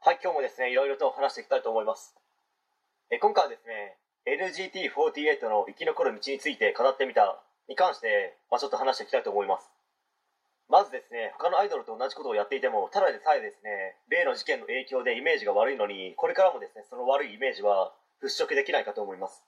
[0.00, 2.14] はい、今日もですね、いろいろと話していきたいと思います。
[3.10, 3.98] え今回はですね、
[4.30, 9.66] LGT48 の生き残る道について語ってみたに関して、まあ、ちょっと話していきたいと思います。
[10.70, 17.92] まずですね、他のアイドルと同じことをやっていても、ただでさえですね、例の事件の影響でイメージが悪いのに、これからもですね、その悪いイメージは
[18.22, 19.42] 払拭できないかと思います。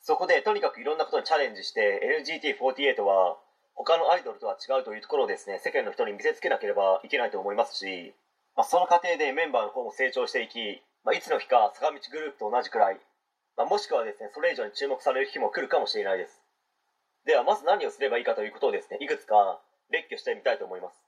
[0.00, 3.36] そこで、とにかくいろんなことにチャレンジして、LGT48 は、
[3.74, 8.14] 他のアイドルとは違うというところをですね、世間の人に見せつけなければいけないと思いますし、
[8.58, 12.98] まあ、その過程でメンバーの方も成長していき、まあ、いつの日か坂道グループと同じくらい、
[13.54, 16.42] まあ、もしくはですねそれ以上に注目される日も来るかもしれないです。
[17.22, 19.62] ではまず何をすればいいかということをですねいくつか
[19.94, 20.98] 列挙してみたいと思います、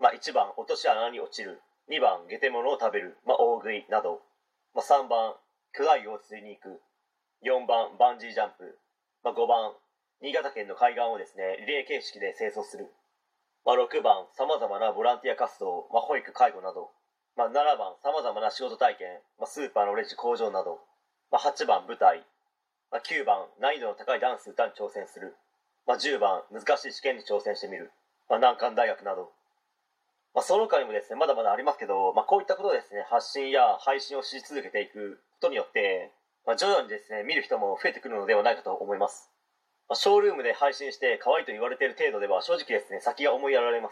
[0.00, 1.60] まあ、1番落とし穴に落ちる。
[1.92, 4.24] 2番ゲテモノを食べる、まあ、大食いなど、
[4.72, 5.36] まあ、3番
[5.76, 6.80] 巨大魚を釣りに行く。
[7.44, 8.78] 4番バンジージャンプ、
[9.20, 9.76] まあ、5番
[10.22, 12.88] 新潟県の海岸をですねリレー形式で清掃する。
[13.64, 16.90] まあ、6番さまざまなボランティア活動、まあ、保育介護など、
[17.36, 20.82] まあ、7番さまざまな仕事体験、まあ、スーパーのレジ工場など、
[21.30, 22.26] まあ、8番舞台、
[22.90, 25.36] まあ、9番難易度の高いダンス歌に挑戦する、
[25.86, 27.92] まあ、10番難しい試験に挑戦してみる、
[28.28, 29.30] まあ、難関大学など、
[30.34, 36.10] まあ、その他にもですねまだまだありますけど、まあ、こういったことをですね発信や配信をし続けていくことによって、
[36.46, 39.30] まあ、徐々にですね見る人も増えてくるのではないかと思います。
[39.88, 43.90] あショールームで配信して可愛いと言われている程度では正直ですね先が思いやられま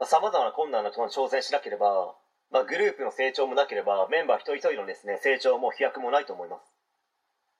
[0.00, 0.10] す。
[0.10, 2.14] さまざ、まな困難なことに挑戦しなければ、
[2.50, 6.76] まあ、グループの成長もなければメンバー一人一人のですね成長も飛躍もないと思います。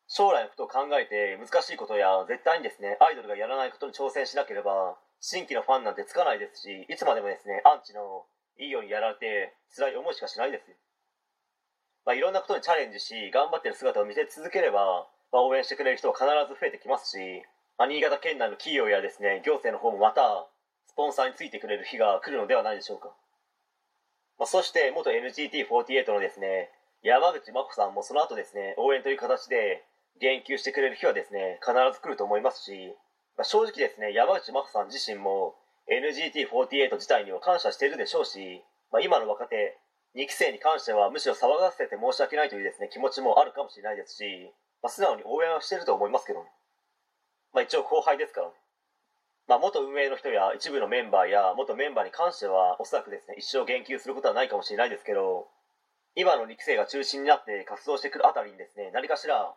[0.09, 8.23] 将来のことを考えて難しいことや絶対にですねアイドルがやらないことに挑戦しなければ新規のファンなんてつかないですしいつまでもですねアンチの
[8.59, 10.65] いいようにやられて辛い思いしかしないです
[12.07, 17.19] まあ、いろんなことにチャレンジし頑張ってる姿を見せ続ければ、まあ、応援してくれる人は必ず増えてきますし、
[17.85, 20.49] 新潟県内の企業やですね行政の方もまた
[20.89, 23.13] スポンサーについてくれる日が来るのではないでしょうか、
[24.41, 26.73] まあ、そして元 NGT48 のですね
[27.05, 29.85] 山口真子さんもその後ですね応援という形で
[30.21, 32.97] 言及してくれる日はですね必ず来ると思いますし、
[33.36, 35.55] まあ、正直ですね山口真子さん自身も
[35.92, 39.77] NGT48 自体には感謝しているでしょうし、まあ、今の若手
[40.17, 44.25] 2期生に関してはむしろ騒がせて申し訳ないというですね気持ちもあるかもしれないですし、
[44.83, 46.48] まあ、素直に応援はしていると思いますけどね
[47.56, 48.52] まあ、一応後輩ですからね、
[49.48, 55.48] まあ、元運営の人や一部のメンバーや元メンバーに関してはおそらくですね一生言及することはないかもしれないですけど
[56.14, 59.56] 今の2期生が中心になって活動してくるあたりにですね何かしら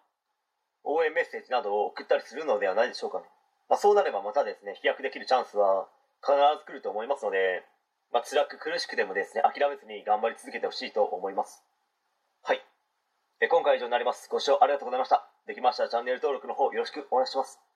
[0.85, 3.25] 応援メッセージなどを送ったりするのではないでしょうかね、
[3.67, 5.91] まあ、そうなればまたですね飛躍できるチャンスは
[6.23, 7.67] 必ず来ると思いますので、
[8.15, 11.67] まあ、辛く苦しくでもですね諦めずに頑張り続けてほしいと思います。
[12.43, 12.63] はい。
[13.41, 14.29] え今回は以上になります。
[14.31, 15.27] ご視聴ありがとうございました。
[15.47, 17.68] できましたらチャンネル登録の方よろしくお願いします。